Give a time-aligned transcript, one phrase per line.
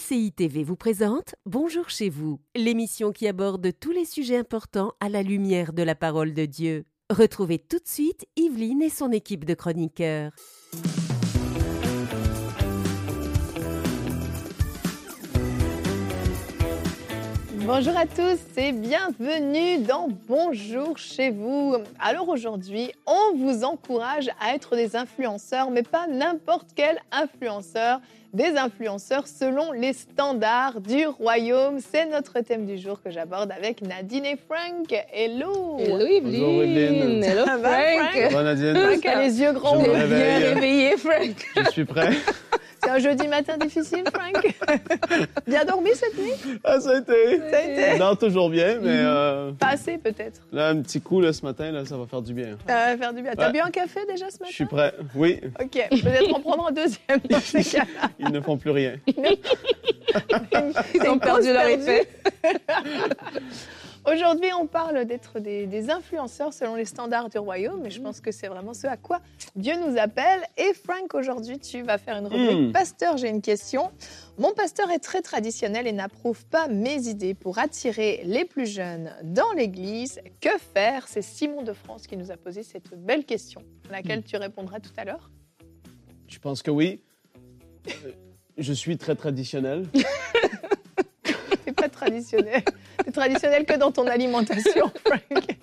[0.00, 5.08] MCI TV vous présente Bonjour chez vous, l'émission qui aborde tous les sujets importants à
[5.08, 6.84] la lumière de la parole de Dieu.
[7.10, 10.32] Retrouvez tout de suite Yveline et son équipe de chroniqueurs.
[17.66, 21.76] Bonjour à tous et bienvenue dans Bonjour chez vous.
[22.00, 28.00] Alors aujourd'hui, on vous encourage à être des influenceurs, mais pas n'importe quel influenceur,
[28.32, 31.78] des influenceurs selon les standards du royaume.
[31.80, 34.92] C'est notre thème du jour que j'aborde avec Nadine et Frank.
[35.12, 37.24] Hello Hello Yveline.
[37.24, 37.62] Hello Frank?
[37.62, 38.32] Frank?
[38.32, 38.74] Bonne Nadine?
[38.76, 39.82] Frank a les yeux grands.
[39.82, 41.46] Je Bien réveillé Frank.
[41.56, 42.10] Je suis prêt.
[42.82, 44.42] C'est un jeudi matin difficile, Frank?
[45.46, 46.32] Bien dormi cette nuit?
[46.64, 47.38] Ah, ça a été.
[47.50, 50.40] Ça a été Je dors toujours bien, mais euh, Pas assez peut-être.
[50.50, 52.56] là, un petit coup là, ce matin, là, ça va faire du bien.
[52.66, 53.32] Ça va faire du bien.
[53.36, 53.52] T'as Ouais.
[53.52, 54.52] bu un café déjà ce Je matin?
[54.54, 54.94] suis prêt.
[55.14, 57.84] Oui, Ok, peut-être en prendre un deuxième dans ces cas-là.
[58.20, 58.96] Ils ne font plus rien.
[60.94, 62.08] Ils ont perdu leur effet.
[64.06, 68.20] Aujourd'hui, on parle d'être des, des influenceurs selon les standards du royaume, et je pense
[68.20, 69.20] que c'est vraiment ce à quoi
[69.56, 70.40] Dieu nous appelle.
[70.56, 72.72] Et Frank, aujourd'hui, tu vas faire une rubrique Mm.
[72.72, 73.90] Pasteur, j'ai une question.
[74.38, 79.12] Mon pasteur est très traditionnel et n'approuve pas mes idées pour attirer les plus jeunes
[79.22, 80.20] dans l'église.
[80.40, 81.06] Que faire?
[81.06, 84.80] C'est Simon de France qui nous a posé cette belle question, à laquelle tu répondras
[84.80, 85.30] tout à l'heure.
[86.26, 87.00] Je pense que oui.
[87.88, 88.12] Euh,
[88.58, 89.86] Je suis très traditionnel.
[91.64, 92.62] C'est pas traditionnel.
[93.04, 95.58] C'est traditionnel que dans ton alimentation, Frank.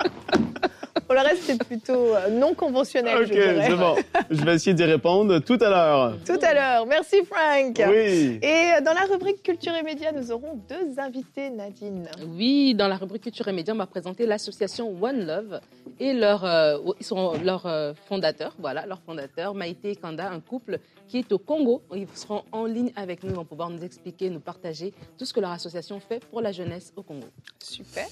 [1.07, 3.67] Pour le reste, c'est plutôt euh, non conventionnel, Ok, je dirais.
[3.67, 3.95] c'est bon.
[4.29, 6.17] Je vais essayer d'y répondre tout à l'heure.
[6.25, 6.85] Tout à l'heure.
[6.85, 7.81] Merci, Frank.
[7.89, 8.39] Oui.
[8.41, 12.09] Et dans la rubrique Culture et Médias, nous aurons deux invités, Nadine.
[12.35, 15.61] Oui, dans la rubrique Culture et Médias, on va présenter l'association One Love
[16.01, 20.41] et leur, euh, ils sont leurs euh, fondateurs, voilà, leur fondateur, Maïté et Kanda, un
[20.41, 21.81] couple qui est au Congo.
[21.95, 25.33] Ils seront en ligne avec nous, ils vont pouvoir nous expliquer, nous partager tout ce
[25.33, 27.27] que leur association fait pour la jeunesse au Congo.
[27.63, 28.07] Super,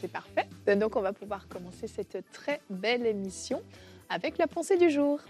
[0.00, 0.46] c'est parfait.
[0.74, 3.62] Donc, on va pouvoir commencer cette très belle émission
[4.08, 5.20] avec la pensée du jour.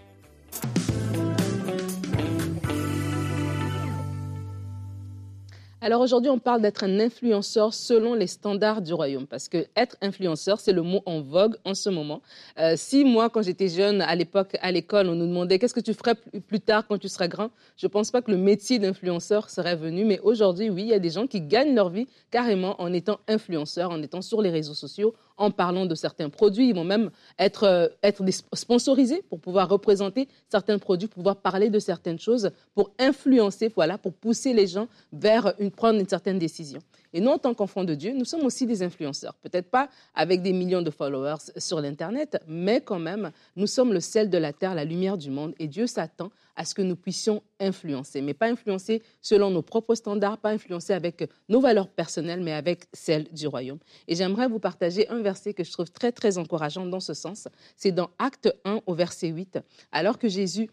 [5.79, 9.95] Alors aujourd'hui, on parle d'être un influenceur selon les standards du royaume, parce que être
[10.01, 12.23] influenceur, c'est le mot en vogue en ce moment.
[12.57, 15.79] Euh, si moi, quand j'étais jeune, à l'époque, à l'école, on nous demandait qu'est-ce que
[15.79, 19.51] tu ferais plus- tard quand tu seras grand, je pense pas que le métier d'influenceur
[19.51, 20.03] serait venu.
[20.03, 23.19] Mais aujourd'hui, oui, il y a des gens qui gagnent leur vie carrément en étant
[23.27, 26.69] influenceurs, en étant sur les réseaux sociaux, en parlant de certains produits.
[26.69, 27.09] Ils vont même
[27.39, 32.51] être, euh, être sponsorisés pour pouvoir représenter certains produits, pour pouvoir parler de certaines choses,
[32.73, 36.79] pour influencer, voilà, pour pousser les gens vers une, prendre une certaine décision.
[37.13, 39.33] Et nous, en tant qu'enfants de Dieu, nous sommes aussi des influenceurs.
[39.35, 43.99] Peut-être pas avec des millions de followers sur l'Internet, mais quand même, nous sommes le
[43.99, 45.53] sel de la terre, la lumière du monde.
[45.59, 49.95] Et Dieu s'attend à ce que nous puissions influencer, mais pas influencer selon nos propres
[49.95, 53.79] standards, pas influencer avec nos valeurs personnelles, mais avec celles du royaume.
[54.07, 57.47] Et j'aimerais vous partager un verset que je trouve très, très encourageant dans ce sens.
[57.75, 59.59] C'est dans Acte 1 au verset 8.
[59.91, 60.69] Alors que Jésus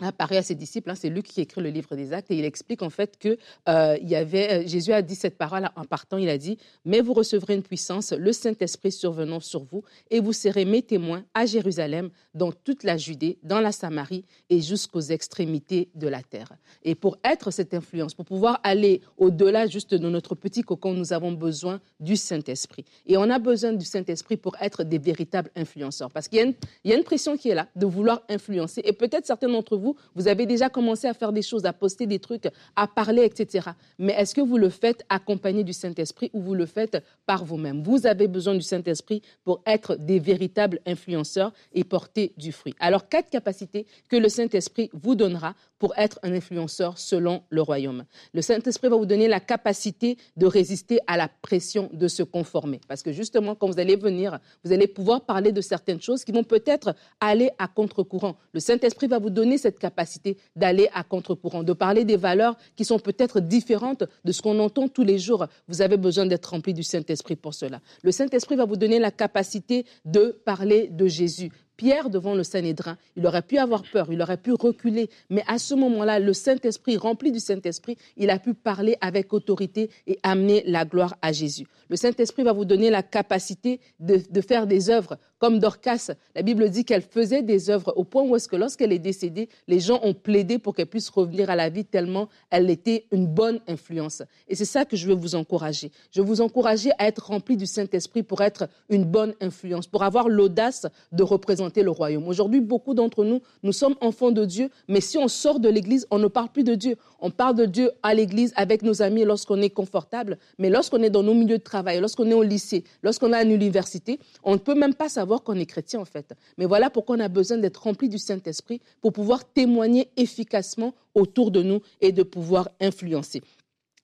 [0.00, 2.44] apparaît à ses disciples, hein, c'est Luc qui écrit le livre des Actes, et il
[2.44, 3.36] explique en fait que
[3.68, 7.54] euh, euh, Jésus a dit cette parole en partant, il a dit, mais vous recevrez
[7.54, 12.52] une puissance, le Saint-Esprit survenant sur vous, et vous serez mes témoins à Jérusalem, dans
[12.52, 16.52] toute la Judée, dans la Samarie et jusqu'aux extrémités de la terre.
[16.82, 21.12] Et pour être cette influence, pour pouvoir aller au-delà juste de notre petit cocon, nous
[21.12, 22.84] avons besoin du Saint-Esprit.
[23.06, 26.10] Et on a besoin du Saint-Esprit pour être des véritables influenceurs.
[26.10, 26.54] Parce qu'il
[26.84, 28.82] y a une pression qui est là, de vouloir influencer.
[28.84, 32.06] Et peut-être certains d'entre vous, vous avez déjà commencé à faire des choses, à poster
[32.06, 33.70] des trucs, à parler, etc.
[33.98, 37.82] Mais est-ce que vous le faites accompagné du Saint-Esprit ou vous le faites par vous-même?
[37.82, 42.74] Vous avez besoin du Saint-Esprit pour être des véritables influenceurs et porter du fruit.
[42.80, 48.04] Alors, quatre capacités que le Saint-Esprit vous donnera pour être un influenceur selon le royaume.
[48.32, 52.80] Le Saint-Esprit va vous donner la capacité de résister à la pression de se conformer.
[52.88, 56.32] Parce que justement, quand vous allez venir, vous allez pouvoir parler de certaines choses qui
[56.32, 58.36] vont peut-être aller à contre-courant.
[58.52, 62.84] Le Saint-Esprit va vous donner cette capacité d'aller à contre-courant, de parler des valeurs qui
[62.84, 65.46] sont peut-être différentes de ce qu'on entend tous les jours.
[65.68, 67.80] Vous avez besoin d'être rempli du Saint-Esprit pour cela.
[68.02, 71.50] Le Saint-Esprit va vous donner la capacité de parler de Jésus.
[71.78, 75.58] Pierre devant le Sanhédrin, il aurait pu avoir peur, il aurait pu reculer, mais à
[75.58, 80.64] ce moment-là, le Saint-Esprit, rempli du Saint-Esprit, il a pu parler avec autorité et amener
[80.66, 81.68] la gloire à Jésus.
[81.88, 86.10] Le Saint-Esprit va vous donner la capacité de, de faire des œuvres comme Dorcas.
[86.34, 89.48] La Bible dit qu'elle faisait des œuvres au point où est-ce que lorsqu'elle est décédée,
[89.66, 93.26] les gens ont plaidé pour qu'elle puisse revenir à la vie tellement elle était une
[93.26, 94.22] bonne influence.
[94.48, 95.90] Et c'est ça que je veux vous encourager.
[96.10, 100.02] Je veux vous encourager à être rempli du Saint-Esprit pour être une bonne influence, pour
[100.02, 102.26] avoir l'audace de représenter le royaume.
[102.28, 106.06] Aujourd'hui, beaucoup d'entre nous, nous sommes enfants de Dieu, mais si on sort de l'église,
[106.10, 106.96] on ne parle plus de Dieu.
[107.20, 111.10] On parle de Dieu à l'église avec nos amis lorsqu'on est confortable, mais lorsqu'on est
[111.10, 114.58] dans nos milieux de travail, lorsqu'on est au lycée, lorsqu'on est à l'université, on ne
[114.58, 116.34] peut même pas savoir qu'on est chrétien en fait.
[116.56, 121.50] Mais voilà pourquoi on a besoin d'être rempli du Saint-Esprit pour pouvoir témoigner efficacement autour
[121.50, 123.42] de nous et de pouvoir influencer.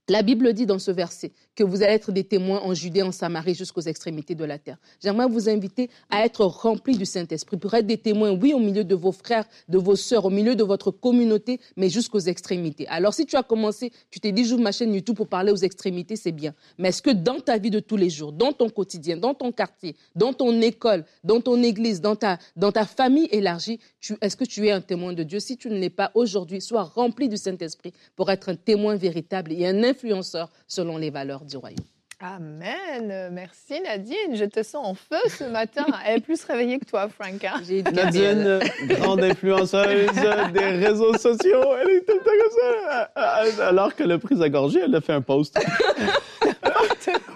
[0.09, 3.13] La Bible dit dans ce verset que vous allez être des témoins en Judée, en
[3.13, 4.79] Samarie, jusqu'aux extrémités de la terre.
[5.03, 8.85] J'aimerais vous inviter à être remplis du Saint-Esprit pour être des témoins, oui, au milieu
[8.85, 12.87] de vos frères, de vos sœurs, au milieu de votre communauté, mais jusqu'aux extrémités.
[12.89, 15.57] Alors, si tu as commencé, tu t'es dit, j'ouvre ma chaîne YouTube pour parler aux
[15.57, 16.55] extrémités, c'est bien.
[16.79, 19.53] Mais est-ce que dans ta vie de tous les jours, dans ton quotidien, dans ton
[19.53, 23.79] quartier, dans ton école, dans ton église, dans ta, dans ta famille élargie,
[24.21, 25.41] est-ce que tu es un témoin de Dieu?
[25.41, 29.53] Si tu ne l'es pas aujourd'hui, sois rempli du Saint-Esprit pour être un témoin véritable
[29.53, 31.79] et un influenceur selon les valeurs du royaume.
[32.21, 33.31] Amen.
[33.33, 34.35] Merci Nadine.
[34.35, 35.85] Je te sens en feu ce matin.
[36.07, 37.45] Elle est plus réveillée que toi, Franck.
[37.45, 37.61] Hein.
[37.93, 40.11] Nadine, grande influenceuse
[40.53, 41.75] des réseaux sociaux.
[41.81, 43.67] Elle est tout le temps comme ça.
[43.67, 45.59] Alors que le prix a gorgé, elle a fait un post.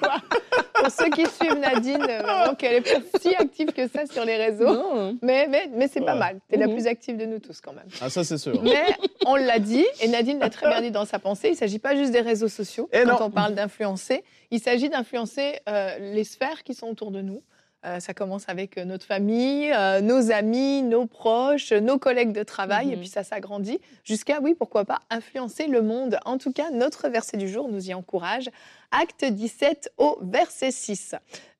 [0.00, 0.14] quoi.
[0.78, 4.36] Pour ceux qui suivent Nadine, vraiment qu'elle est pas si active que ça sur les
[4.36, 5.14] réseaux.
[5.22, 6.38] Mais, mais, mais c'est pas mal.
[6.48, 6.74] Tu es la mhm.
[6.74, 7.88] plus active de nous tous quand même.
[8.00, 8.60] Ah, ça, c'est sûr.
[8.62, 8.84] Mais
[9.26, 11.78] on l'a dit, et Nadine l'a très bien dit dans sa pensée, il ne s'agit
[11.78, 14.24] pas juste des réseaux sociaux quand on parle d'influencer.
[14.50, 17.42] Il s'agit d'influencer euh, les sphères qui sont autour de nous.
[17.86, 19.72] Euh, ça commence avec euh, notre famille,
[20.02, 23.00] nos amis, nos proches, nos collègues de travail, et mhm.
[23.00, 26.18] puis ça s'agrandit jusqu'à, oui, pourquoi pas, influencer le monde.
[26.24, 28.50] En tout cas, notre verset du jour nous y encourage.
[28.90, 31.14] Acte 17 au verset 6.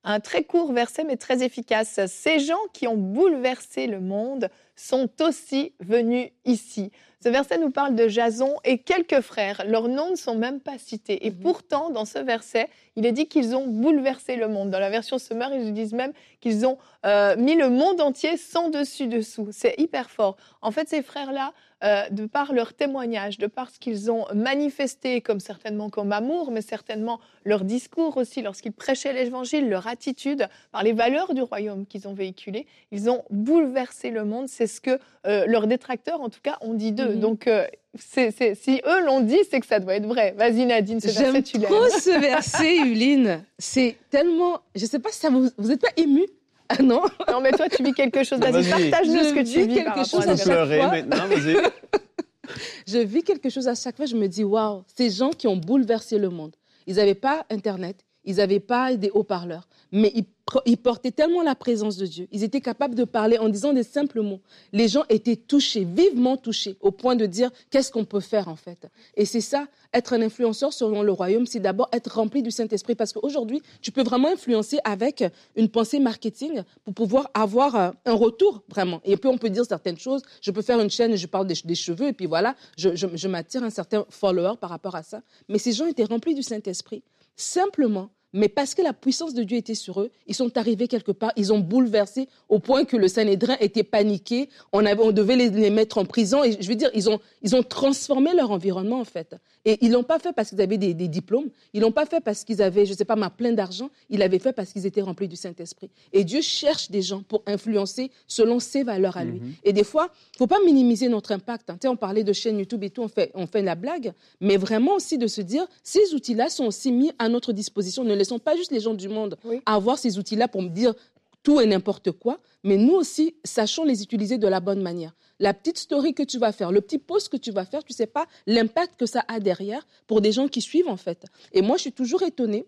[0.04, 2.00] Un très court verset, mais très efficace.
[2.06, 6.90] Ces gens qui ont bouleversé le monde sont aussi venus ici.
[7.20, 9.64] Ce verset nous parle de Jason et quelques frères.
[9.66, 11.26] Leurs noms ne sont même pas cités.
[11.26, 11.40] Et mhm.
[11.40, 14.70] pourtant, dans ce verset, il est dit qu'ils ont bouleversé le monde.
[14.70, 18.70] Dans la version Summer, ils disent même qu'ils ont euh, mis le monde entier sans
[18.70, 19.48] dessus-dessous.
[19.50, 20.36] C'est hyper fort.
[20.62, 21.52] En fait, ces frères-là,
[21.84, 26.50] euh, de par leur témoignage, de par ce qu'ils ont manifesté, comme certainement comme amour,
[26.50, 31.86] mais certainement leur discours aussi lorsqu'ils prêchaient l'évangile, leur attitude, par les valeurs du royaume
[31.86, 34.48] qu'ils ont véhiculées, ils ont bouleversé le monde.
[34.48, 37.14] C'est ce que euh, leurs détracteurs, en tout cas, ont dit d'eux.
[37.14, 37.20] Mhm.
[37.20, 37.64] Donc, euh,
[37.96, 40.34] si eux l'ont dit, c'est que ça doit être vrai.
[40.36, 41.68] Vas-y Nadine, ce verset, tu l'aimes.
[41.68, 43.44] trop ce verset, Uline.
[43.58, 44.60] C'est tellement...
[44.74, 45.48] Je ne sais pas si ça vous...
[45.56, 46.26] Vous n'êtes pas ému
[46.68, 48.38] ah non Non, mais toi, tu vis quelque chose.
[48.40, 49.74] Vas-y, partage-nous ce que tu vis.
[49.74, 50.88] quelque chose à chaque fois.
[50.88, 51.56] maintenant, vas-y.
[52.86, 54.06] je vis quelque chose à chaque fois.
[54.06, 56.54] Je me dis, waouh, ces gens qui ont bouleversé le monde.
[56.86, 60.24] Ils n'avaient pas Internet, ils n'avaient pas des haut-parleurs, mais ils
[60.66, 63.82] ils portaient tellement la présence de Dieu, ils étaient capables de parler en disant des
[63.82, 64.40] simples mots.
[64.72, 68.56] Les gens étaient touchés, vivement touchés, au point de dire qu'est-ce qu'on peut faire en
[68.56, 68.88] fait?
[69.16, 72.94] Et c'est ça, être un influenceur selon le royaume, c'est d'abord être rempli du Saint-Esprit,
[72.94, 75.24] parce qu'aujourd'hui, tu peux vraiment influencer avec
[75.56, 79.00] une pensée marketing pour pouvoir avoir euh, un retour vraiment.
[79.04, 81.74] Et puis on peut dire certaines choses, je peux faire une chaîne, je parle des,
[81.74, 85.22] cheveux, et puis voilà, je, je m'attire un certain follower par rapport à ça.
[85.48, 87.02] Mais ces gens étaient remplis du Saint-Esprit,
[87.36, 91.10] simplement mais parce que la puissance de Dieu était sur eux, ils sont arrivés quelque
[91.10, 95.34] part, ils ont bouleversé au point que le Sanhédrin était paniqué, on, avait, on devait
[95.34, 96.44] les, mettre en prison.
[96.44, 99.34] Et je veux dire, ils ont, ils ont transformé leur environnement en fait.
[99.64, 102.44] Et ils l'ont pas fait parce qu'ils avaient des, diplômes, ils l'ont pas fait parce
[102.44, 105.26] qu'ils avaient, je sais pas, ma plein d'argent, ils l'avaient fait parce qu'ils étaient remplis
[105.26, 105.90] du Saint-Esprit.
[106.12, 109.40] Et Dieu cherche des gens pour influencer selon ses valeurs à lui.
[109.40, 109.54] Mhm.
[109.64, 111.70] Et des fois, faut pas minimiser notre impact.
[111.70, 111.78] Hein.
[111.86, 114.94] on parlait de chaîne YouTube et tout, on fait, on fait la blague, mais vraiment
[114.94, 118.72] aussi de se dire, ces outils-là sont aussi mis à notre disposition laissons pas juste
[118.72, 120.94] les gens du monde avoir ces outils-là pour me dire
[121.42, 125.14] tout et n'importe quoi, mais nous aussi, sachons les utiliser de la bonne manière.
[125.38, 127.92] La petite story que tu vas faire, le petit post que tu vas faire, tu
[127.92, 131.24] ne sais pas l'impact que ça a derrière pour des gens qui suivent en fait.
[131.52, 132.66] Et moi, je suis toujours étonnée.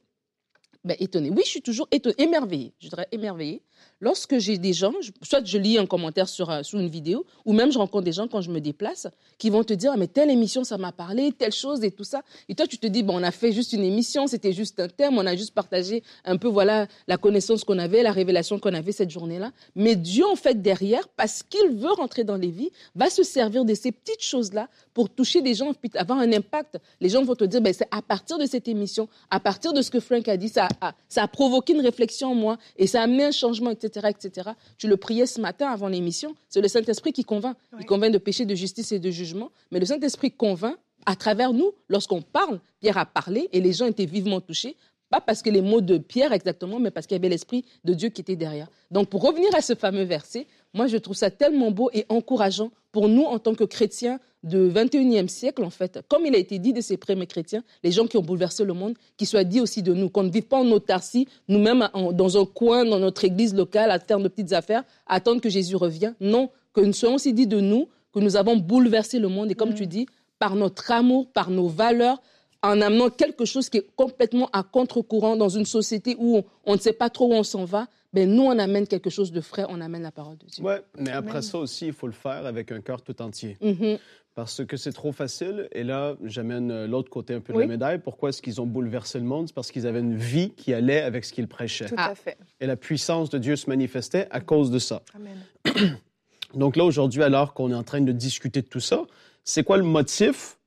[0.83, 1.29] Ben, étonnée.
[1.31, 2.73] Oui, je suis toujours étonnée, émerveillée.
[2.79, 3.61] Je dirais émerveillée
[4.01, 4.93] lorsque j'ai des gens,
[5.23, 8.29] soit je lis un commentaire sur, euh, une vidéo, ou même je rencontre des gens
[8.29, 9.07] quand je me déplace,
[9.39, 12.05] qui vont te dire, ah, mais telle émission, ça m'a parlé, telle chose et tout
[12.05, 12.23] ça.
[12.49, 14.89] Et toi, tu te dis, bon, on a fait juste une émission, c'était juste un
[14.89, 18.75] thème, on a juste partagé un peu, voilà, la connaissance qu'on avait, la révélation qu'on
[18.75, 19.53] avait cette journée-là.
[19.77, 23.65] Mais Dieu, en fait, derrière, parce qu'il veut rentrer dans les vies, va se servir
[23.65, 26.79] de ces petites choses-là pour toucher des gens, avoir un impact.
[27.01, 29.83] Les gens vont te dire, ben, c'est à partir de cette émission, à partir de
[29.83, 32.87] ce que Frank a dit, ça a, ça a provoqué une réflexion en moi et
[32.87, 36.35] ça a amené un changement, etc etc., Tu le priais ce matin avant l'émission.
[36.49, 37.57] C'est le Saint-Esprit qui convainc.
[37.79, 39.51] Il convainc de péché, de justice et de jugement.
[39.71, 43.87] Mais le Saint-Esprit convainc à travers nous, lorsqu'on parle, Pierre a parlé et les gens
[43.87, 44.77] étaient vivement touchés.
[45.09, 47.95] Pas parce que les mots de Pierre exactement, mais parce qu'il y avait l'Esprit de
[47.95, 48.69] Dieu qui était derrière.
[48.93, 52.71] Donc pour revenir à ce fameux verset, moi, je trouve ça tellement beau et encourageant
[52.93, 56.59] pour nous en tant que chrétiens de 21e siècle, en fait, comme il a été
[56.59, 59.61] dit de ces premiers chrétiens, les gens qui ont bouleversé le monde, qu'il soit dit
[59.61, 63.25] aussi de nous, qu'on ne vive pas en autarcie, nous-mêmes dans un coin, dans notre
[63.25, 66.15] église locale, à faire nos petites affaires, à attendre que Jésus revienne.
[66.21, 69.51] Non, que nous soyons aussi dit de nous, que nous avons bouleversé le monde.
[69.51, 70.07] Et comme tu dis,
[70.39, 72.21] par notre amour, par nos valeurs,
[72.63, 76.81] en amenant quelque chose qui est complètement à contre-courant dans une société où on, ne
[76.81, 79.65] sait pas trop où on s'en va, ben nous, on amène quelque chose de frais,
[79.69, 80.65] on amène la parole de Dieu.
[80.65, 83.57] Oui, mais après ça aussi, il faut le faire avec un cœur tout entier.
[83.63, 83.99] Mm-hmm.
[84.35, 85.69] Parce que c'est trop facile.
[85.73, 87.99] Et là, j'amène euh, l'autre côté un peu de la médaille.
[87.99, 89.49] Pourquoi est-ce qu'ils ont bouleversé le monde?
[89.49, 91.87] C'est parce qu'ils avaient une vie qui allait avec ce qu'ils prêchaient.
[91.87, 92.39] Tout à fait.
[92.61, 95.03] Et la puissance de Dieu se manifestait à cause de ça.
[95.15, 95.97] Amen.
[96.55, 99.05] Donc là, aujourd'hui, alors qu'on est en train de discuter de tout ça,
[99.45, 100.59] c'est quoi le motif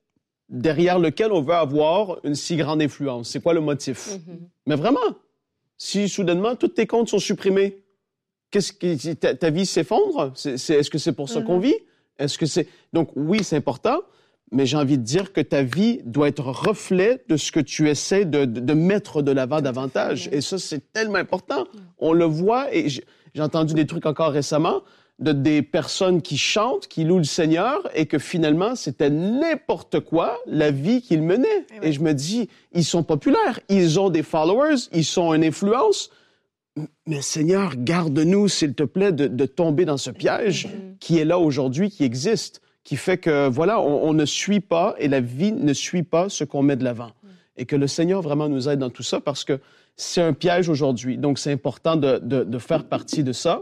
[0.50, 3.30] derrière lequel on veut avoir une si grande influence?
[3.30, 4.10] C'est quoi le motif?
[4.10, 4.38] Mm-hmm.
[4.68, 5.00] Mais vraiment,
[5.78, 7.84] si soudainement tous tes comptes sont supprimés,
[8.52, 10.34] qu'est-ce qui ta, ta vie s'effondre?
[10.46, 11.76] Est-ce que c'est pour ça qu'on vit?
[12.20, 14.02] Est-ce que c'est donc oui, c'est important,
[14.52, 17.90] mais j'ai envie de dire que ta vie doit être reflet de ce que tu
[17.90, 20.30] essaies de, de, de mettre de l'avant davantage.
[20.32, 21.66] Et ça, c'est tellement important.
[21.98, 23.04] On le voit et j'ai
[23.42, 24.84] entendu des trucs encore récemment
[25.24, 30.38] de des personnes qui chantent, qui louent le Seigneur et que finalement c'était n'importe quoi
[30.46, 31.66] la vie qu'ils menaient.
[31.82, 36.10] Et, je me dis, ils sont populaires, ils ont des followers, ils sont une influence.
[37.06, 40.68] Mais Seigneur, garde-nous, s'il te plaît, de, de, tomber dans ce piège
[41.00, 44.96] qui est là aujourd'hui, qui existe, qui fait que, voilà, on, on, ne suit pas
[44.98, 47.12] et la vie ne suit pas ce qu'on met de l'avant.
[47.58, 49.60] Et que le Seigneur vraiment nous aide dans tout ça parce que
[49.96, 51.20] c'est un piège aujourd'hui.
[51.20, 53.62] Donc, c'est important de, de, de faire partie de ça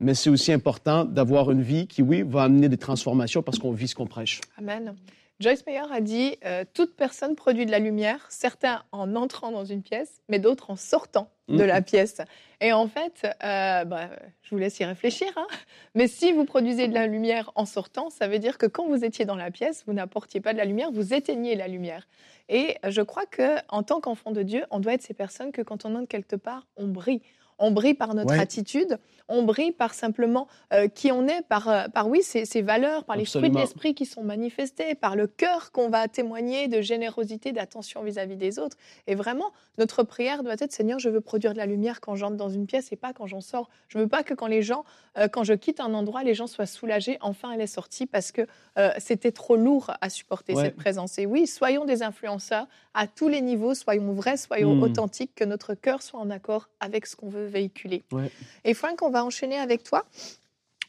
[0.00, 3.72] mais c'est aussi important d'avoir une vie qui, oui, va amener des transformations parce qu'on
[3.72, 4.40] vit ce qu'on prêche.
[4.58, 4.94] Amen.
[5.38, 9.66] Joyce Meyer a dit euh, Toute personne produit de la lumière, certains en entrant dans
[9.66, 12.22] une pièce, mais d'autres en sortant de la pièce.
[12.60, 14.08] Et en fait, euh, bah,
[14.42, 15.46] je vous laisse y réfléchir, hein.
[15.94, 19.04] mais si vous produisez de la lumière en sortant, ça veut dire que quand vous
[19.04, 22.08] étiez dans la pièce, vous n'apportiez pas de la lumière, vous éteigniez la lumière.
[22.48, 25.62] Et je crois que en tant qu'enfant de Dieu, on doit être ces personnes que
[25.62, 27.20] quand on entre quelque part, on brille.
[27.58, 28.40] On brille par notre Ouais.
[28.40, 28.98] attitude,
[29.28, 33.04] on brille par simplement euh, qui on est, par, euh, par oui, ces, ces valeurs,
[33.04, 36.80] par les fruits de l'esprit qui sont manifestés, par le cœur qu'on va témoigner de
[36.80, 38.76] générosité, d'attention vis-à-vis des autres.
[39.06, 42.36] Et vraiment, notre prière doit être Seigneur, je veux produire de la lumière quand j'entre
[42.36, 43.68] dans une pièce et pas quand j'en sors.
[43.88, 44.84] Je veux pas que quand les gens,
[45.18, 47.18] euh, quand je quitte un endroit, les gens soient soulagés.
[47.20, 48.42] Enfin, elle est sortie parce que
[48.78, 50.64] euh, c'était trop lourd à supporter Ouais.
[50.64, 51.18] cette présence.
[51.18, 54.82] Et oui, soyons des influenceurs à tous les niveaux, soyons vrais, soyons Mm.
[54.82, 58.02] authentiques, que notre cœur soit en accord avec ce qu'on veut véhiculer.
[58.12, 58.30] Ouais.
[58.64, 60.04] Et Frank, on va enchaîner avec toi.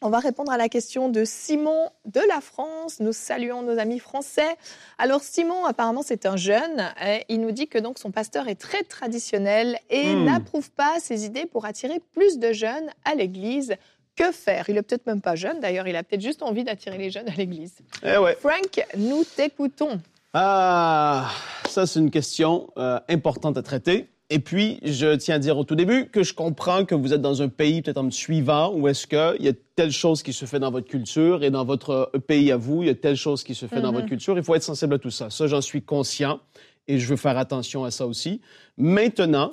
[0.03, 2.99] On va répondre à la question de Simon de la France.
[2.99, 4.55] Nous saluons nos amis français.
[4.99, 6.93] Alors Simon, apparemment, c'est un jeune.
[7.03, 10.25] et il nous dit que donc son pasteur est très traditionnel et Hmm.
[10.25, 13.75] n'approuve pas ses idées pour attirer plus de jeunes à l'Église.
[14.15, 14.69] Que faire?
[14.69, 15.59] Il est peut-être même pas jeune.
[15.61, 17.73] D'ailleurs, il a peut-être juste envie d'attirer les jeunes à l'Église.
[18.03, 18.35] Eh ouais.
[18.39, 19.99] Frank, nous t'écoutons.
[20.33, 21.29] Ah,
[21.69, 24.07] ça, c'est une question euh, importante à traiter.
[24.29, 27.21] Et puis, je tiens à dire au tout début que je comprends que vous êtes
[27.21, 30.33] dans un pays, peut-être en me suivant, où est-ce qu'il y a telle chose qui
[30.33, 32.95] se fait dans votre culture et dans votre euh, pays à vous, il y a
[32.95, 33.95] telle chose qui se fait dans Mhm.
[33.95, 34.37] votre culture.
[34.37, 35.29] Il faut être sensible à tout ça.
[35.29, 36.41] Ça, j'en suis conscient
[36.89, 38.41] et je veux faire attention à ça aussi.
[38.77, 39.51] Maintenant,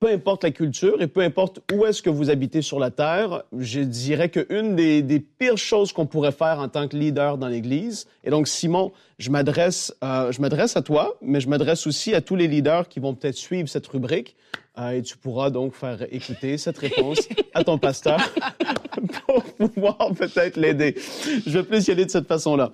[0.00, 3.42] peu importe la culture et peu importe où est-ce que vous habitez sur la terre,
[3.56, 7.48] je dirais qu'une des, des pires choses qu'on pourrait faire en tant que leader dans
[7.48, 12.14] l'Église, et donc Simon, je m'adresse, euh, je m'adresse à toi, mais je m'adresse aussi
[12.14, 14.36] à tous les leaders qui vont peut-être suivre cette rubrique,
[14.78, 18.18] euh, et tu pourras donc faire écouter cette réponse à ton pasteur
[19.26, 20.94] pour pouvoir peut-être l'aider.
[21.44, 22.70] Je vais plus y aller de cette façon-là.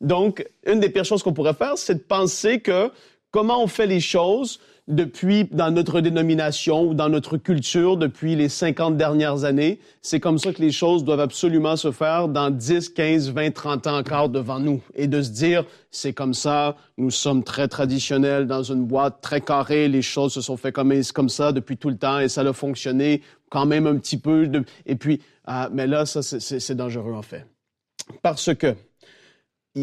[0.00, 2.92] Donc, une des pires choses qu'on pourrait faire, c'est de penser que
[3.32, 8.48] comment on fait les choses depuis dans notre dénomination ou dans notre culture depuis les
[8.48, 12.88] 50 dernières années, c'est comme ça que les choses doivent absolument se faire dans 10,
[12.88, 17.10] 15, 20, 30 ans encore devant nous et de se dire c'est comme ça, nous
[17.10, 21.52] sommes très traditionnels dans une boîte très carrée, les choses se sont faites comme, ça
[21.52, 24.50] depuis tout le temps et ça a fonctionné quand même un petit peu
[24.86, 27.46] et puis ah, mais là ça c'est dangereux en fait.
[28.22, 28.74] Parce que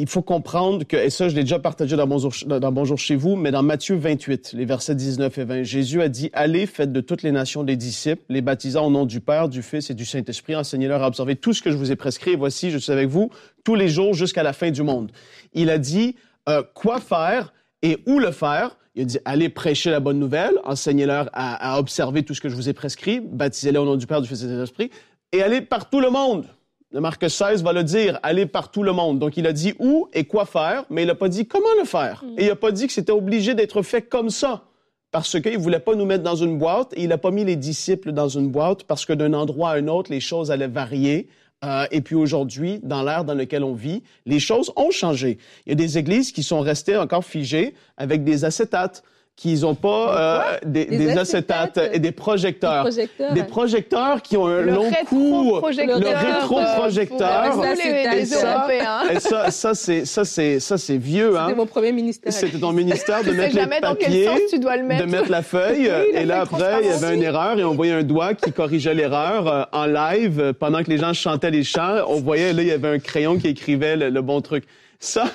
[0.01, 3.35] il faut comprendre que, et ça, je l'ai déjà partagé dans Bonjour, Bonjour chez vous,
[3.35, 7.01] mais dans Matthieu 28, les versets 19 et 20, Jésus a dit, allez, faites de
[7.01, 10.05] toutes les nations des disciples, les baptisant au nom du Père, du Fils et du
[10.05, 12.91] Saint-Esprit, enseignez-leur à observer tout ce que je vous ai prescrit, et voici, je suis
[12.91, 13.29] avec vous
[13.63, 15.11] tous les jours jusqu'à la fin du monde.
[15.53, 16.15] Il a dit,
[16.49, 18.77] euh, quoi faire et où le faire?
[18.95, 22.49] Il a dit, allez prêcher la bonne nouvelle, enseignez-leur à, à observer tout ce que
[22.49, 24.89] je vous ai prescrit, baptisez-les au nom du Père, du Fils et du Saint-Esprit,
[25.31, 26.45] et allez par tout le monde.
[26.91, 29.19] Le Marc 16 va le dire, aller par tout le monde.
[29.19, 31.85] Donc, il a dit où et quoi faire, mais il n'a pas dit comment le
[31.85, 32.23] faire.
[32.37, 34.63] Et il n'a pas dit que c'était obligé d'être fait comme ça.
[35.11, 37.45] Parce qu'il ne voulait pas nous mettre dans une boîte et il n'a pas mis
[37.45, 40.67] les disciples dans une boîte parce que d'un endroit à un autre, les choses allaient
[40.67, 41.29] varier
[41.63, 45.37] Euh, et puis aujourd'hui, dans l'ère dans lequel on vit, les choses ont changé.
[45.65, 49.03] Il y a des églises qui sont restées encore figées avec des acétates
[49.35, 51.77] qu'ils n'ont pas euh, des, Des des acétates.
[51.77, 52.85] acétates et des projecteurs.
[52.85, 53.33] Des projecteurs.
[53.33, 57.61] Des projecteurs qui ont un Le long rétroprojecteur, Le rétroprojecteur.
[57.61, 58.67] les, c'est les ça.
[59.11, 61.37] Et ça, ça c'est ça c'est ça c'est vieux.
[61.37, 61.45] Hein?
[61.47, 62.31] C'était mon premier ministère.
[62.31, 64.87] C'était ton ministère de mettre les jamais dans quel papiers, sens tu dois le de
[64.87, 65.07] mettre.
[65.07, 65.87] mettre la feuille.
[65.87, 68.51] la et là, après, il y avait une erreur et on voyait un doigt qui
[68.53, 72.05] corrigeait l'erreur euh, en live euh, pendant que les gens chantaient les chants.
[72.07, 74.63] On voyait, là, il y avait un crayon qui écrivait le, le bon truc.
[74.99, 75.25] Ça,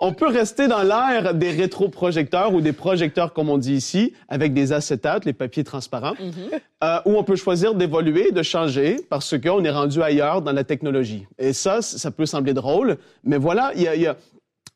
[0.00, 4.54] on peut rester dans l'ère des rétroprojecteurs ou des projecteurs, comme on dit ici, avec
[4.54, 6.14] des acétates, les papiers transparents,
[6.84, 10.62] euh, où on peut choisir d'évoluer, de changer, parce qu'on est rendu ailleurs dans la
[10.62, 11.26] technologie.
[11.38, 14.16] Et ça, ça peut sembler drôle, mais voilà, il y a, il y a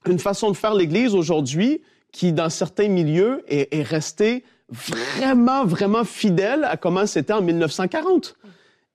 [0.07, 6.05] une façon de faire l'Église aujourd'hui qui, dans certains milieux, est, est restée vraiment, vraiment
[6.05, 8.37] fidèle à comment c'était en 1940.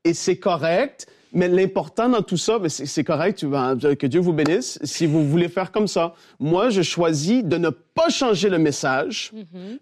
[0.04, 1.08] Et c'est correct,
[1.38, 5.72] mais l'important dans tout ça, c'est correct, que Dieu vous bénisse, si vous voulez faire
[5.72, 6.16] comme ça.
[6.40, 9.32] Moi, je choisis de ne pas changer le message,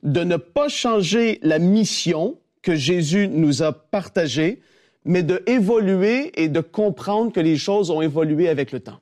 [0.04, 4.60] de ne pas changer la mission que Jésus nous a partagée,
[5.06, 9.00] mais de évoluer et de comprendre que les choses ont évolué avec le temps.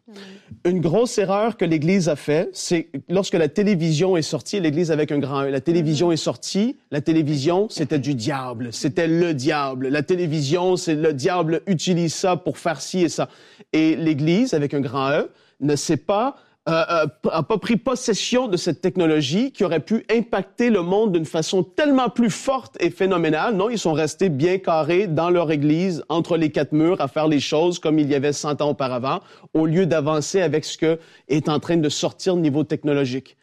[0.66, 5.12] Une grosse erreur que l'Église a fait, c'est lorsque la télévision est sortie, l'Église avec
[5.12, 9.88] un grand E, la télévision est sortie, la télévision, c'était du diable, c'était le diable.
[9.88, 13.30] La télévision, c'est le diable utilise ça pour faire ci et ça.
[13.72, 15.30] Et l'Église avec un grand E
[15.62, 16.36] ne s'est pas
[16.70, 21.12] euh, euh, a pas pris possession de cette technologie qui aurait pu impacter le monde
[21.12, 23.56] d'une façon tellement plus forte et phénoménale.
[23.56, 27.28] Non, ils sont restés bien carrés dans leur église, entre les quatre murs, à faire
[27.28, 29.20] les choses comme il y avait 100 ans auparavant,
[29.54, 33.36] au lieu d'avancer avec ce que est en train de sortir au niveau technologique.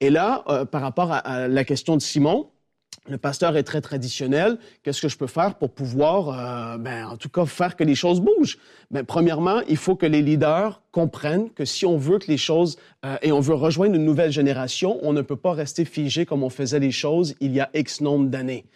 [0.00, 2.46] Et là, euh, par rapport à, à la question de Simon,
[3.08, 4.58] le pasteur est très traditionnel.
[4.82, 7.94] Qu'est-ce que je peux faire pour pouvoir, euh, ben, en tout cas, faire que les
[7.94, 8.58] choses bougent?
[8.90, 12.76] Ben, premièrement, il faut que les leaders comprennent que si on veut que les choses,
[13.04, 16.42] euh, et on veut rejoindre une nouvelle génération, on ne peut pas rester figé comme
[16.42, 18.66] on faisait les choses il y a X nombre d'années.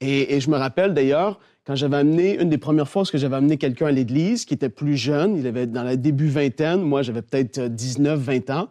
[0.00, 3.36] Et, et je me rappelle d'ailleurs, quand j'avais amené, une des premières fois que j'avais
[3.36, 7.02] amené quelqu'un à l'église qui était plus jeune, il avait dans la début vingtaine, moi
[7.02, 8.68] j'avais peut-être 19, 20 ans,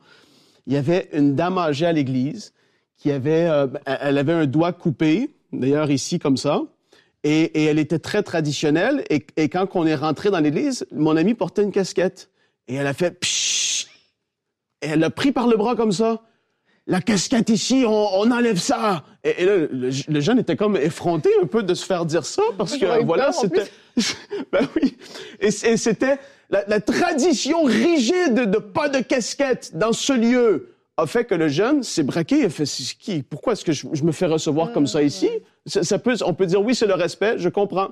[0.66, 2.54] il y avait une dame âgée à l'église
[2.98, 6.64] qui avait, euh, elle avait un doigt coupé, d'ailleurs ici comme ça,
[7.24, 9.04] et, et elle était très traditionnelle.
[9.10, 12.30] Et, et quand on est rentré dans l'église, mon ami portait une casquette
[12.68, 13.88] et elle a fait pshhh,
[14.82, 16.22] et elle l'a pris par le bras comme ça.
[16.88, 19.04] La casquette ici, on, on enlève ça.
[19.24, 22.26] Et, et là, le, le jeune était comme effronté un peu de se faire dire
[22.26, 23.66] ça parce que voilà, c'était,
[24.52, 24.96] ben oui,
[25.40, 26.20] et c'était
[26.52, 31.48] la, la tradition rigide de pas de casquette dans ce lieu a fait que le
[31.48, 32.46] jeune s'est braqué.
[32.46, 35.30] A fait, C'est qui, pourquoi est-ce que je, je me fais recevoir comme ça ici?
[35.66, 37.90] Ça, ça peut, on peut dire oui, c'est le respect, je comprends.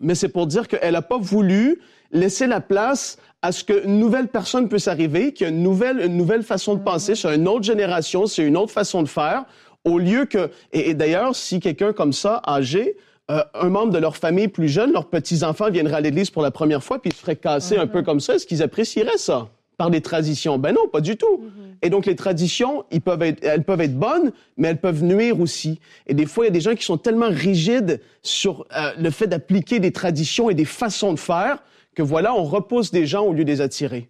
[0.00, 4.28] Mais c'est pour dire qu'elle n'a pas voulu laisser la place à ce qu'une nouvelle
[4.28, 7.46] personne puisse arriver, qu'il y a une nouvelle, une nouvelle façon de penser, c'est une
[7.46, 9.44] autre génération, c'est une autre façon de faire,
[9.84, 10.50] au lieu que...
[10.72, 12.96] Et, et d'ailleurs, si quelqu'un comme ça, âgé,
[13.30, 16.50] euh, un membre de leur famille plus jeune, leurs petits-enfants viendraient à l'église pour la
[16.50, 19.48] première fois, puis ils se feraient casser un peu comme ça, est-ce qu'ils apprécieraient ça?
[19.78, 20.58] Par les traditions?
[20.58, 21.42] Ben non, pas du tout.
[21.82, 25.38] Et donc, les traditions, ils peuvent être, elles peuvent être bonnes, mais elles peuvent nuire
[25.40, 25.80] aussi.
[26.06, 29.10] Et des fois, il y a des gens qui sont tellement rigides sur euh, le
[29.10, 31.62] fait d'appliquer des traditions et des façons de faire
[31.94, 34.08] que voilà, on repousse des gens au lieu de les attirer.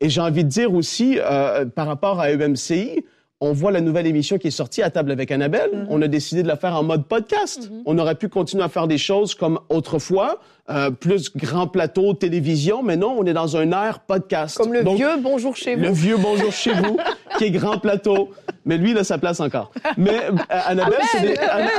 [0.00, 3.04] Et j'ai envie de dire aussi, euh, par rapport à EMCI,
[3.40, 5.86] on voit la nouvelle émission qui est sortie à table avec Annabelle.
[5.90, 7.70] On a décidé de la faire en mode podcast.
[7.84, 12.82] On aurait pu continuer à faire des choses comme autrefois, euh, plus grand plateau, télévision,
[12.82, 14.56] mais non, on est dans un air podcast.
[14.56, 15.82] Comme le Donc, vieux bonjour chez vous.
[15.82, 16.96] le vieux bonjour chez vous,
[17.36, 18.30] qui est grand plateau.
[18.64, 19.70] Mais lui, il a sa place encore.
[19.98, 21.70] Mais euh, Annabelle, c'est des, Anna-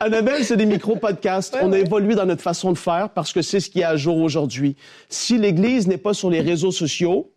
[0.00, 1.56] Annabelle, c'est des micro-podcasts.
[1.62, 3.96] On a évolué dans notre façon de faire parce que c'est ce qui est à
[3.96, 4.74] jour aujourd'hui.
[5.08, 7.30] Si l'Église n'est pas sur les réseaux sociaux,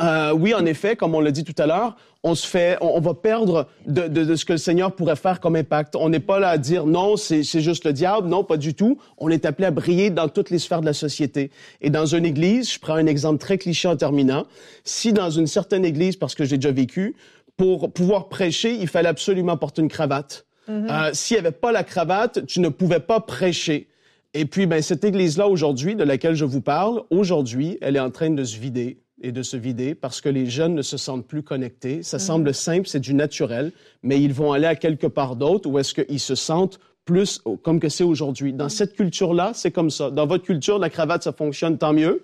[0.00, 2.96] euh, oui, en effet, comme on l'a dit tout à l'heure, on se fait, on,
[2.96, 5.96] on va perdre de, de, de ce que le Seigneur pourrait faire comme impact.
[5.96, 8.28] On n'est pas là à dire non, c'est juste le diable.
[8.28, 8.98] Non, pas du tout.
[9.18, 11.50] On est appelé à briller dans toutes les sphères de la société.
[11.80, 14.46] Et dans une église, je prends un exemple très cliché en terminant.
[14.84, 17.16] Si dans une certaine église, parce que j'ai déjà vécu,
[17.56, 20.46] pour pouvoir prêcher, il fallait absolument porter une cravate.
[20.68, 23.88] Euh, S'il n'y avait pas la cravate, tu ne pouvais pas prêcher.
[24.34, 28.10] Et puis, ben, cette église-là, aujourd'hui, de laquelle je vous parle, aujourd'hui, elle est en
[28.10, 31.26] train de se vider et de se vider parce que les jeunes ne se sentent
[31.26, 32.02] plus connectés.
[32.02, 35.78] Ça semble simple, c'est du naturel, mais ils vont aller à quelque part d'autre où
[35.78, 38.52] est-ce qu'ils se sentent plus comme que c'est aujourd'hui.
[38.52, 40.10] Dans cette culture-là, c'est comme ça.
[40.10, 42.22] Dans votre culture, la cravate, ça fonctionne tant mieux.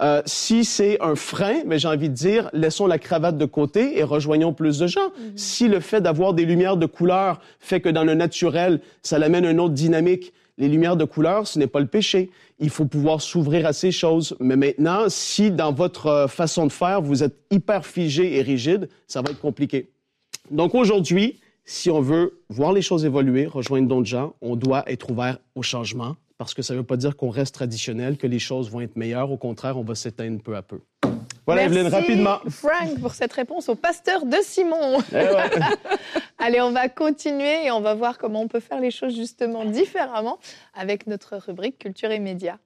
[0.00, 3.96] Euh, si c'est un frein, mais j'ai envie de dire, laissons la cravate de côté
[3.96, 5.12] et rejoignons plus de gens.
[5.36, 9.44] Si le fait d'avoir des lumières de couleur fait que dans le naturel, ça l'amène
[9.44, 12.30] une autre dynamique, Les lumières de couleur, ce n'est pas le péché.
[12.58, 14.36] Il faut pouvoir s'ouvrir à ces choses.
[14.40, 18.88] Mais maintenant, si dans votre euh, façon de faire, vous êtes hyper figé et rigide,
[19.08, 19.90] ça va être compliqué.
[20.50, 25.10] Donc aujourd'hui, si on veut voir les choses évoluer, rejoindre d'autres gens, on doit être
[25.10, 28.38] ouvert au changement parce que ça ne veut pas dire qu'on reste traditionnel, que les
[28.38, 29.30] choses vont être meilleures.
[29.30, 30.80] Au contraire, on va s'éteindre peu à peu.
[31.46, 32.38] Voilà, Merci, Evelyne, rapidement.
[32.48, 34.98] Frank, pour cette réponse au pasteur de Simon.
[35.12, 35.26] Eh
[36.38, 39.64] Allez, on va continuer et on va voir comment on peut faire les choses justement
[39.64, 40.38] différemment
[40.74, 42.56] avec notre rubrique Culture et Médias.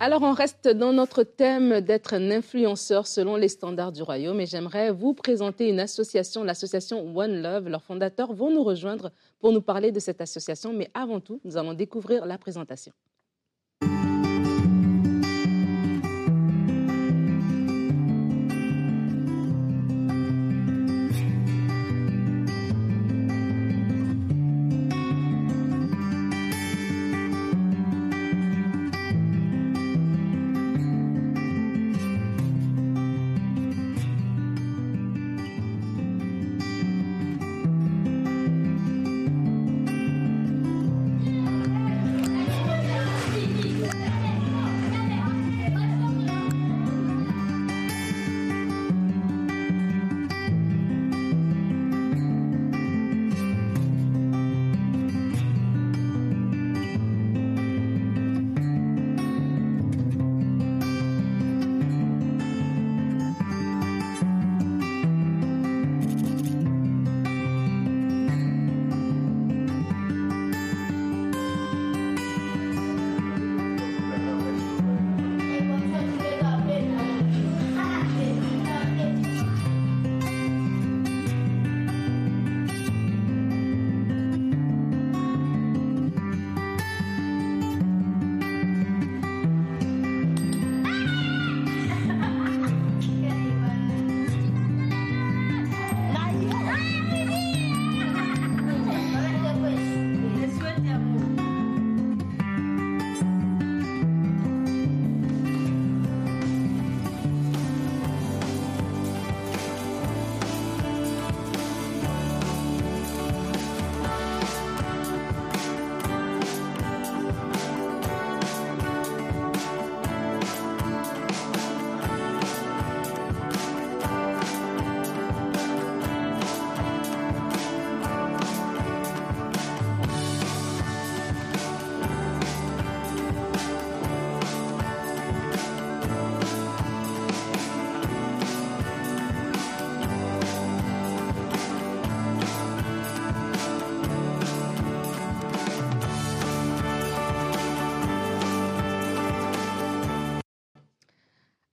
[0.00, 4.46] Alors, on reste dans notre thème d'être un influenceur selon les standards du royaume et
[4.46, 7.68] j'aimerais vous présenter une association, l'association One Love.
[7.68, 11.56] Leurs fondateurs vont nous rejoindre pour nous parler de cette association, mais avant tout, nous
[11.56, 12.92] allons découvrir la présentation.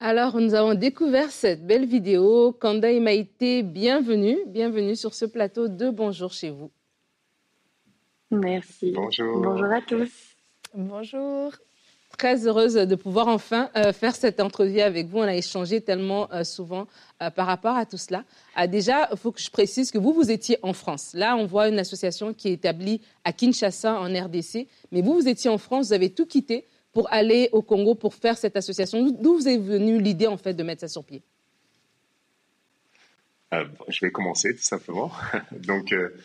[0.08, 2.52] Alors, nous avons découvert cette belle vidéo.
[2.52, 4.38] Kanda et Maïté, bienvenue.
[4.46, 6.70] Bienvenue sur ce plateau de Bonjour chez vous.
[8.30, 8.91] Merci.
[8.91, 9.41] Bonjour.
[9.41, 10.12] Bonjour à tous.
[10.76, 11.54] Bonjour.
[12.20, 15.18] Très heureuse de pouvoir enfin euh, faire cette entrevue avec vous.
[15.18, 16.86] On a échangé tellement euh, souvent
[17.24, 18.26] euh, par rapport à tout cela.
[18.56, 21.13] Ah, déjà, il faut que je précise que vous, vous étiez en France.
[21.15, 24.68] Là, on voit une association qui est établie à Kinshasa, en RDC.
[24.91, 28.16] Mais vous, vous étiez en France, vous avez tout quitté pour aller au Congo pour
[28.16, 31.22] faire cette association D'où vous est venue l'idée en fait de mettre ça sur pied?
[33.54, 35.12] Euh, Je vais commencer tout simplement.
[35.52, 36.16] Donc euh,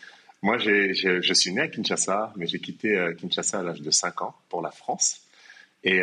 [0.41, 4.21] moi, je suis né à Kinshasa, mais j'ai quitté euh, Kinshasa à l'âge de 5
[4.21, 5.21] ans pour la France.
[5.83, 6.01] Et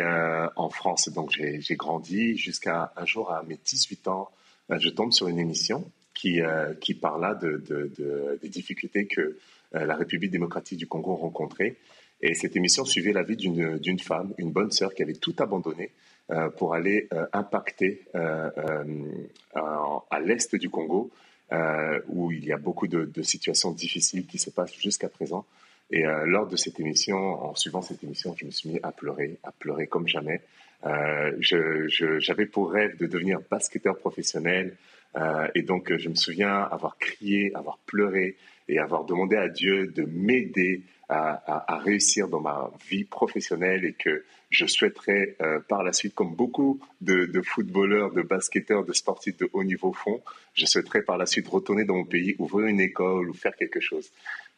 [0.57, 4.29] en France, donc j'ai grandi jusqu'à un jour à mes 18 ans,
[4.69, 6.41] je tombe sur une émission qui,
[6.81, 7.63] qui parla de,
[8.41, 9.39] des difficultés que
[9.71, 11.77] la République démocratique du Congo rencontrait
[12.21, 15.91] et cette émission suivait la vie d'une femme, une bonne sœur qui avait tout abandonné
[16.31, 18.51] euh, pour aller euh, impacter euh,
[19.55, 21.09] à l'est du Congo,
[22.07, 25.45] où il y a beaucoup de, situations difficiles qui se passent jusqu'à présent.
[25.89, 29.39] Et lors de cette émission, en suivant cette émission, je me suis mis à pleurer,
[29.43, 30.41] à pleurer comme jamais.
[31.39, 34.77] J'avais pour rêve de devenir basketteur professionnel.
[35.55, 38.37] et donc, je me souviens avoir crié, avoir pleuré
[38.69, 44.23] et avoir demandé à Dieu de m'aider à, réussir dans ma vie professionnelle et que
[44.49, 49.49] je souhaiterais euh, par la suite, comme beaucoup de, footballeurs, de basketteurs, de sportifs de
[49.53, 50.21] haut niveau font,
[50.53, 53.79] je souhaiterais par la suite retourner dans mon pays, ouvrir une école ou faire quelque
[53.79, 54.11] chose.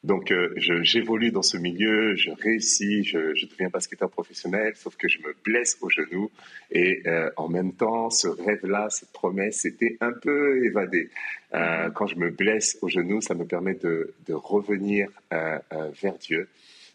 [0.04, 5.20] Donc, euh, j'évolue dans ce milieu, je réussis, je, deviens basketteur professionnel, sauf que je
[5.20, 6.32] me blesse au genou.
[6.72, 11.10] Et euh, en même temps, ce rêve-là, cette promesse, était un peu évadée.
[11.54, 16.48] Euh, quand je me blesse au genou, ça me permet de, revenir vers Dieu.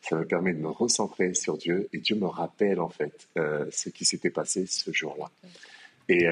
[0.09, 1.88] Ça me permet de me recentrer sur Dieu.
[1.92, 5.31] Et Dieu me rappelle, en fait, euh, ce qui s'était passé ce jour-là.
[6.09, 6.27] Et,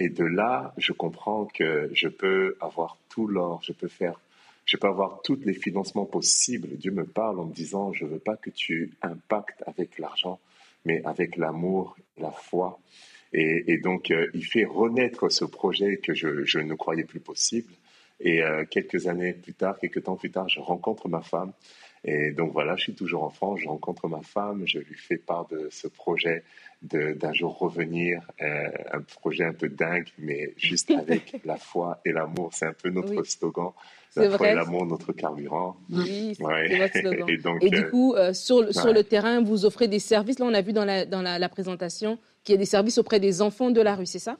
[0.00, 4.18] et de là, je comprends que je peux avoir tout l'or, je peux faire
[4.64, 6.68] je peux avoir tous les financements possibles.
[6.76, 10.38] Dieu me parle en me disant, je ne veux pas que tu impactes avec l'argent,
[10.84, 12.78] mais avec l'amour, la foi.
[13.34, 17.72] Et, donc, euh, il fait renaître ce projet que je, ne croyais plus possible.
[18.20, 21.52] Et euh, quelques années plus tard, quelques temps plus tard, je rencontre ma femme.
[22.04, 25.18] Et donc voilà, je suis toujours en France, je rencontre ma femme, je lui fais
[25.18, 26.42] part de ce projet
[26.82, 32.10] d'un jour revenir, euh, un projet un peu dingue, mais juste avec la foi et
[32.10, 32.50] l'amour.
[32.52, 33.70] C'est un peu notre slogan.
[34.16, 35.76] La foi et l'amour, notre carburant.
[35.90, 37.28] Oui, c'est votre slogan.
[37.28, 40.40] et, donc, et, du euh, coup, euh, sur, sur le terrain, vous offrez des services.
[40.40, 42.98] Là, on a vu dans la, dans la, la présentation qu'il y a des services
[42.98, 44.36] auprès des enfants de la rue, c'est ça?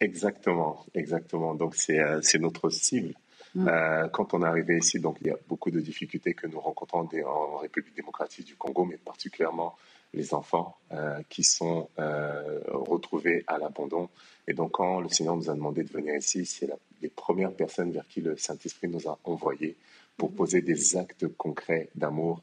[0.00, 1.54] Exactement, exactement.
[1.54, 3.14] Donc, c'est notre cible.
[3.54, 3.68] Mm.
[3.68, 6.60] Euh, quand on est arrivé ici, donc il y a beaucoup de difficultés que nous
[6.60, 9.76] rencontrons en République démocratique du Congo, mais particulièrement
[10.14, 14.08] les enfants euh, qui sont euh, retrouvés à l'abandon.
[14.46, 16.70] Et donc quand le Seigneur nous a demandé de venir ici, c'est
[17.02, 19.76] les premières personnes vers qui le Saint-Esprit nous a envoyés
[20.16, 22.42] pour poser des actes concrets d'amour.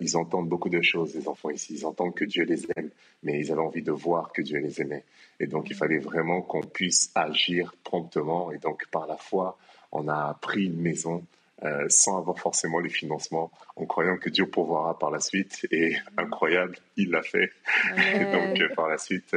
[0.00, 1.74] Ils entendent beaucoup de choses, les enfants ici.
[1.74, 2.90] Ils entendent que Dieu les aime,
[3.22, 5.04] mais ils avaient envie de voir que Dieu les aimait.
[5.38, 8.52] Et donc, il fallait vraiment qu'on puisse agir promptement.
[8.52, 9.58] Et donc, par la foi,
[9.92, 11.24] on a pris une maison
[11.62, 15.66] euh, sans avoir forcément les financements, en croyant que Dieu pourvoira par la suite.
[15.70, 17.52] Et incroyable, il l'a fait.
[17.96, 19.36] Et donc, euh, par la suite,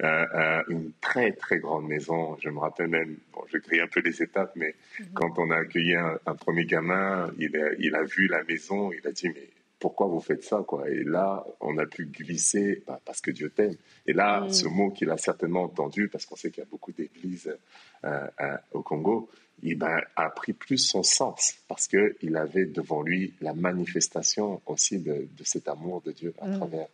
[0.00, 2.36] euh, une très, très grande maison.
[2.40, 5.06] Je me rappelle même, bon, je grille un peu les étapes, mais mhm.
[5.14, 8.92] quand on a accueilli un, un premier gamin, il a, il a vu la maison,
[8.92, 9.48] il a dit, mais
[9.80, 10.88] pourquoi vous faites ça quoi?
[10.88, 13.74] Et là, on a pu glisser bah, parce que Dieu t'aime.
[14.06, 14.50] Et là, mm.
[14.50, 17.52] ce mot qu'il a certainement entendu, parce qu'on sait qu'il y a beaucoup d'églises
[18.72, 19.28] au Congo,
[19.62, 24.98] il ben, a pris plus son sens parce qu'il avait devant lui la manifestation aussi
[24.98, 26.56] de, cet amour de Dieu à, mm.
[26.56, 26.86] travers,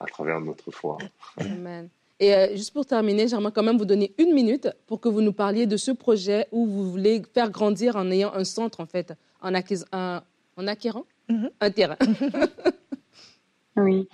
[0.00, 0.98] à travers notre foi.
[1.38, 1.88] Amen.
[2.20, 5.20] Et euh, juste pour terminer, j'aimerais quand même vous donner une minute pour que vous
[5.20, 8.86] nous parliez de ce projet où vous voulez faire grandir en ayant un centre, en
[8.86, 11.50] fait, en, en acquérant Mhm.
[11.60, 11.96] un terrain.
[13.76, 14.08] oui.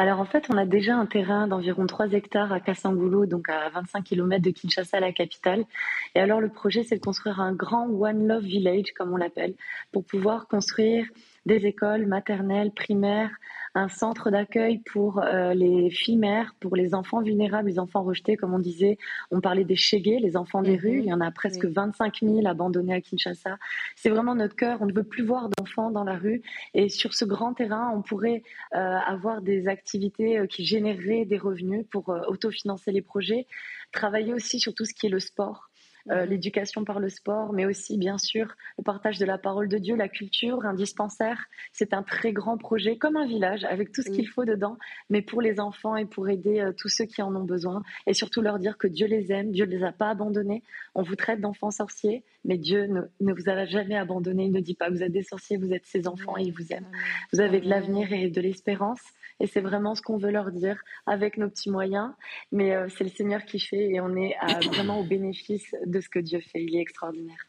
[0.00, 3.68] Alors en fait, on a déjà un terrain d'environ 3 hectares à Kassangoulou, donc à
[3.68, 5.66] 25 km de Kinshasa, la capitale.
[6.14, 9.52] Et alors le projet, c'est de construire un grand One Love Village, comme on l'appelle,
[9.92, 11.04] pour pouvoir construire
[11.44, 13.30] des écoles maternelles, primaires,
[13.74, 18.36] un centre d'accueil pour euh, les filles mères, pour les enfants vulnérables, les enfants rejetés,
[18.36, 18.98] comme on disait.
[19.30, 20.98] On parlait des chégués, les enfants des rues.
[20.98, 21.02] Mhm.
[21.02, 23.58] Il y en a presque 25 000 abandonnés à Kinshasa.
[23.96, 24.82] C'est vraiment notre cœur.
[24.82, 26.42] On ne veut plus voir d'enfants dans la rue.
[26.74, 28.42] Et sur ce grand terrain, on pourrait
[28.74, 33.46] euh, avoir des activités euh, qui généreraient des revenus pour autofinancer les projets.
[33.92, 35.69] Travailler aussi sur tout ce qui est le sport.
[36.08, 39.76] Euh, l'éducation par le sport, mais aussi bien sûr le partage de la parole de
[39.76, 41.46] Dieu, la culture, un dispensaire.
[41.72, 44.78] C'est un très grand projet, comme un village, avec tout ce qu'il faut dedans,
[45.10, 48.14] mais pour les enfants et pour aider euh, tous ceux qui en ont besoin, et
[48.14, 50.62] surtout leur dire que Dieu les aime, Dieu ne les a pas abandonnés.
[50.94, 54.44] On vous traite d'enfants sorciers, mais Dieu ne, ne, vous a jamais abandonné.
[54.46, 56.72] Il ne dit pas vous êtes des sorciers, vous êtes ses enfants et il vous
[56.72, 56.86] aime.
[57.32, 59.02] Vous avez de l'avenir et de l'espérance.
[59.40, 62.10] Et c'est vraiment ce qu'on veut leur dire avec nos petits moyens.
[62.52, 64.36] Mais euh, c'est le Seigneur qui fait et on est
[64.68, 66.62] vraiment au bénéfice de ce que Dieu fait.
[66.62, 67.46] Il est extraordinaire.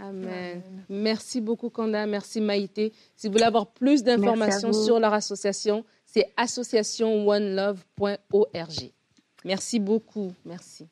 [0.00, 0.62] Amen.
[0.88, 2.06] Merci beaucoup, Kanda.
[2.06, 2.92] Merci, Maïté.
[3.16, 8.92] Si vous voulez avoir plus d'informations sur leur association, c'est associationonelove.org.
[9.44, 10.32] Merci beaucoup.
[10.44, 10.86] Merci.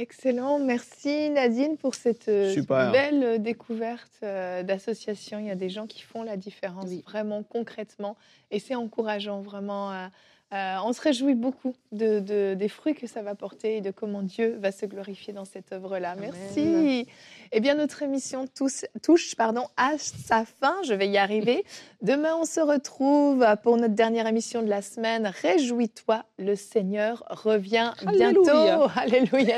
[0.00, 0.58] Excellent.
[0.58, 2.54] Merci Nadine pour cette euh,
[2.90, 5.38] belle euh, découverte euh, d'association.
[5.38, 8.16] Il y a des gens qui font la différence vraiment concrètement
[8.50, 10.08] et c'est encourageant vraiment.
[10.52, 14.22] Euh, on se réjouit beaucoup de, des fruits que ça va porter et de comment
[14.22, 16.16] Dieu va se glorifier dans cette œuvre-là.
[16.18, 17.06] Merci.
[17.52, 20.74] Eh bien, notre émission touche pardon, à sa fin.
[20.84, 21.64] Je vais y arriver.
[22.02, 25.32] Demain, on se retrouve pour notre dernière émission de la semaine.
[25.40, 28.88] Réjouis-toi, le Seigneur revient bientôt.
[28.96, 29.56] Alléluia,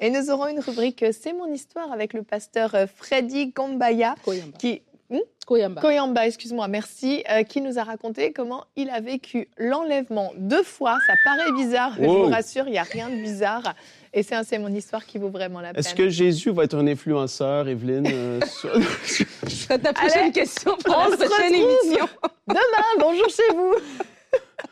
[0.00, 4.14] Et nous aurons une rubrique C'est mon histoire avec le pasteur Freddy Gombaya
[4.60, 5.20] qui Hmm?
[5.46, 5.80] Koyamba.
[5.82, 10.96] Koyamba, excuse-moi, merci, euh, qui nous a raconté comment il a vécu l'enlèvement deux fois.
[11.06, 13.74] Ça paraît bizarre, mais je vous rassure, il n'y a rien de bizarre.
[14.14, 15.80] Et c'est c'est mon histoire qui vaut vraiment la peine.
[15.80, 19.78] Est-ce que Jésus va être un influenceur, Evelyne euh, sur...
[19.78, 22.08] ta prochaine question pour la prochaine émission.
[22.48, 22.98] demain.
[22.98, 23.74] Bonjour chez vous.